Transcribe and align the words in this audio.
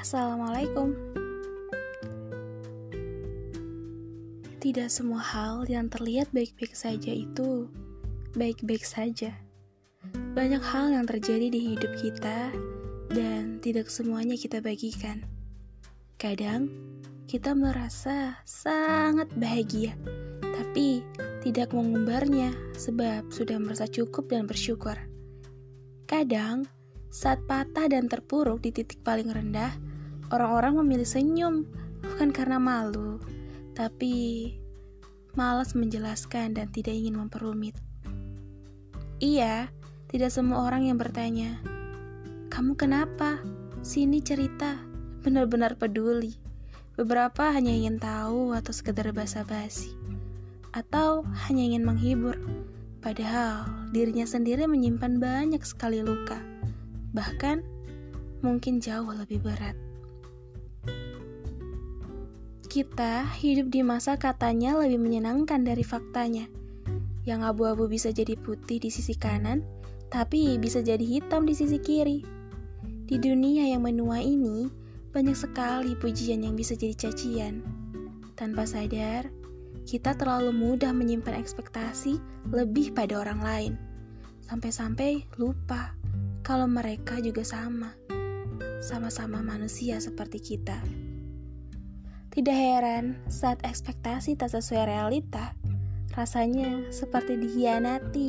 Assalamualaikum. 0.00 0.96
Tidak 4.64 4.88
semua 4.88 5.20
hal 5.20 5.68
yang 5.68 5.92
terlihat 5.92 6.32
baik-baik 6.32 6.72
saja 6.72 7.12
itu 7.12 7.68
baik-baik 8.32 8.80
saja. 8.80 9.36
Banyak 10.32 10.64
hal 10.64 10.96
yang 10.96 11.04
terjadi 11.04 11.52
di 11.52 11.76
hidup 11.76 11.92
kita, 12.00 12.48
dan 13.12 13.60
tidak 13.60 13.92
semuanya 13.92 14.40
kita 14.40 14.64
bagikan. 14.64 15.20
Kadang 16.16 16.72
kita 17.28 17.52
merasa 17.52 18.40
sangat 18.48 19.28
bahagia, 19.36 19.92
tapi 20.40 21.04
tidak 21.44 21.76
mengumbarnya 21.76 22.56
sebab 22.72 23.28
sudah 23.28 23.60
merasa 23.60 23.84
cukup 23.84 24.32
dan 24.32 24.48
bersyukur. 24.48 24.96
Kadang, 26.08 26.64
saat 27.14 27.38
patah 27.46 27.86
dan 27.86 28.10
terpuruk 28.10 28.58
di 28.58 28.74
titik 28.74 28.98
paling 29.06 29.30
rendah, 29.30 29.70
orang-orang 30.34 30.82
memilih 30.82 31.06
senyum 31.06 31.62
bukan 32.02 32.34
karena 32.34 32.58
malu, 32.58 33.22
tapi 33.78 34.50
malas 35.38 35.78
menjelaskan 35.78 36.58
dan 36.58 36.74
tidak 36.74 36.90
ingin 36.90 37.14
memperumit. 37.14 37.78
Iya, 39.22 39.70
tidak 40.10 40.34
semua 40.34 40.66
orang 40.66 40.90
yang 40.90 40.98
bertanya, 40.98 41.62
"Kamu 42.50 42.74
kenapa?" 42.74 43.38
Sini 43.84 44.18
cerita, 44.18 44.74
benar-benar 45.22 45.78
peduli. 45.78 46.34
Beberapa 46.98 47.54
hanya 47.54 47.70
ingin 47.70 48.02
tahu 48.02 48.56
atau 48.58 48.72
sekedar 48.74 49.14
basa-basi, 49.14 49.94
atau 50.74 51.22
hanya 51.46 51.62
ingin 51.62 51.86
menghibur. 51.86 52.34
Padahal 52.98 53.68
dirinya 53.92 54.24
sendiri 54.24 54.64
menyimpan 54.64 55.20
banyak 55.20 55.60
sekali 55.62 56.00
luka, 56.00 56.53
bahkan 57.14 57.62
mungkin 58.44 58.82
jauh 58.82 59.08
lebih 59.08 59.40
berat. 59.40 59.78
Kita 62.68 63.22
hidup 63.38 63.70
di 63.70 63.86
masa 63.86 64.18
katanya 64.18 64.74
lebih 64.74 64.98
menyenangkan 64.98 65.62
dari 65.62 65.86
faktanya. 65.86 66.50
Yang 67.22 67.40
abu-abu 67.54 67.86
bisa 67.86 68.10
jadi 68.10 68.34
putih 68.34 68.82
di 68.82 68.90
sisi 68.90 69.14
kanan, 69.14 69.62
tapi 70.10 70.58
bisa 70.58 70.82
jadi 70.82 71.00
hitam 71.00 71.46
di 71.46 71.54
sisi 71.54 71.78
kiri. 71.78 72.26
Di 73.06 73.16
dunia 73.16 73.70
yang 73.70 73.86
menua 73.86 74.18
ini, 74.18 74.66
banyak 75.14 75.38
sekali 75.38 75.94
pujian 75.94 76.42
yang 76.42 76.58
bisa 76.58 76.74
jadi 76.74 76.98
cacian. 76.98 77.62
Tanpa 78.34 78.66
sadar, 78.66 79.30
kita 79.86 80.18
terlalu 80.18 80.50
mudah 80.50 80.90
menyimpan 80.90 81.38
ekspektasi 81.38 82.18
lebih 82.50 82.90
pada 82.90 83.22
orang 83.22 83.40
lain. 83.40 83.72
Sampai-sampai 84.50 85.30
lupa 85.38 85.94
kalau 86.44 86.68
mereka 86.68 87.24
juga 87.24 87.40
sama. 87.40 87.96
Sama-sama 88.84 89.40
manusia 89.40 89.96
seperti 89.96 90.44
kita. 90.44 90.76
Tidak 92.28 92.52
heran 92.52 93.16
saat 93.32 93.64
ekspektasi 93.64 94.36
tak 94.36 94.52
sesuai 94.52 94.84
realita, 94.84 95.56
rasanya 96.12 96.92
seperti 96.92 97.40
dikhianati. 97.40 98.28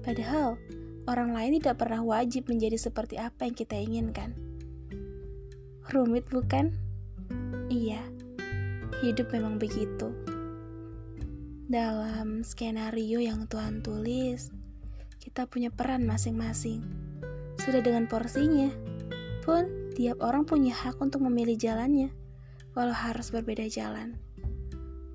Padahal 0.00 0.56
orang 1.04 1.36
lain 1.36 1.60
tidak 1.60 1.84
pernah 1.84 2.00
wajib 2.00 2.48
menjadi 2.48 2.80
seperti 2.80 3.20
apa 3.20 3.44
yang 3.44 3.52
kita 3.52 3.76
inginkan. 3.76 4.32
Rumit 5.92 6.32
bukan? 6.32 6.72
Iya, 7.68 8.00
hidup 9.04 9.36
memang 9.36 9.60
begitu. 9.60 10.16
Dalam 11.68 12.40
skenario 12.40 13.20
yang 13.20 13.44
Tuhan 13.50 13.84
tulis, 13.84 14.48
kita 15.20 15.44
punya 15.44 15.68
peran 15.68 16.08
masing-masing. 16.08 17.09
Sudah 17.60 17.84
dengan 17.84 18.08
porsinya, 18.08 18.72
pun 19.44 19.92
tiap 19.92 20.16
orang 20.24 20.48
punya 20.48 20.72
hak 20.72 20.96
untuk 20.96 21.20
memilih 21.20 21.60
jalannya 21.60 22.08
walau 22.72 22.94
harus 22.94 23.28
berbeda 23.34 23.68
jalan, 23.68 24.16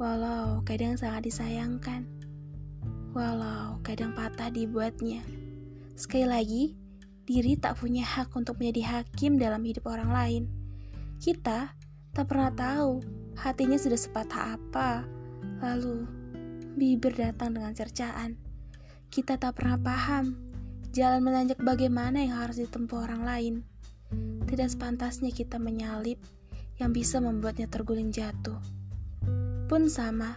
walau 0.00 0.64
kadang 0.66 0.98
sangat 0.98 1.28
disayangkan, 1.30 2.08
walau 3.14 3.78
kadang 3.86 4.16
patah 4.16 4.48
dibuatnya. 4.50 5.22
Sekali 5.94 6.26
lagi, 6.26 6.62
diri 7.28 7.54
tak 7.54 7.78
punya 7.78 8.02
hak 8.02 8.34
untuk 8.34 8.58
menjadi 8.58 8.98
hakim 8.98 9.38
dalam 9.38 9.62
hidup 9.62 9.86
orang 9.86 10.10
lain. 10.10 10.42
Kita 11.22 11.70
tak 12.10 12.26
pernah 12.26 12.50
tahu 12.50 12.98
hatinya 13.38 13.78
sudah 13.78 14.00
sepatah 14.00 14.58
apa, 14.58 15.06
lalu 15.62 16.08
bibir 16.74 17.14
datang 17.14 17.54
dengan 17.54 17.70
cercaan. 17.76 18.34
Kita 19.12 19.36
tak 19.36 19.60
pernah 19.60 19.76
paham 19.76 20.51
jalan 20.92 21.24
menanjak 21.24 21.56
bagaimana 21.64 22.20
yang 22.20 22.36
harus 22.36 22.60
ditempuh 22.60 23.08
orang 23.08 23.24
lain. 23.24 23.54
Tidak 24.44 24.68
sepantasnya 24.68 25.32
kita 25.32 25.56
menyalip 25.56 26.20
yang 26.76 26.92
bisa 26.92 27.16
membuatnya 27.16 27.64
terguling 27.64 28.12
jatuh. 28.12 28.60
Pun 29.72 29.88
sama, 29.88 30.36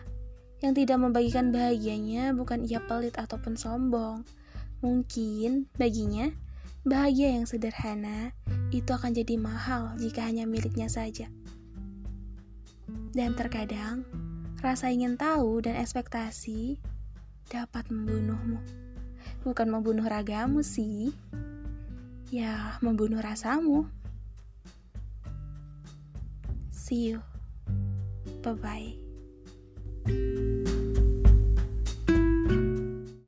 yang 0.64 0.72
tidak 0.72 0.96
membagikan 0.96 1.52
bahagianya 1.52 2.32
bukan 2.32 2.64
ia 2.64 2.80
pelit 2.80 3.20
ataupun 3.20 3.60
sombong. 3.60 4.24
Mungkin 4.80 5.68
baginya, 5.76 6.32
bahagia 6.88 7.36
yang 7.36 7.44
sederhana 7.44 8.32
itu 8.72 8.88
akan 8.96 9.12
jadi 9.12 9.36
mahal 9.36 9.92
jika 10.00 10.24
hanya 10.24 10.48
miliknya 10.48 10.88
saja. 10.88 11.28
Dan 13.12 13.36
terkadang, 13.36 14.08
rasa 14.64 14.88
ingin 14.88 15.20
tahu 15.20 15.60
dan 15.60 15.76
ekspektasi 15.76 16.80
dapat 17.52 17.92
membunuhmu. 17.92 18.86
Bukan 19.46 19.70
membunuh 19.70 20.04
ragamu 20.10 20.66
sih, 20.66 21.14
ya 22.34 22.82
membunuh 22.82 23.22
rasamu. 23.22 23.86
See 26.74 27.14
you. 27.14 27.22
Bye 28.42 28.58
bye. 28.58 30.34